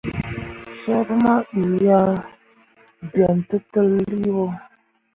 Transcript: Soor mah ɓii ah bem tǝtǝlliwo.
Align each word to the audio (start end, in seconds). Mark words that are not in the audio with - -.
Soor 0.79 1.07
mah 1.23 1.39
ɓii 1.51 1.85
ah 1.97 2.09
bem 3.11 3.37
tǝtǝlliwo. 3.49 4.45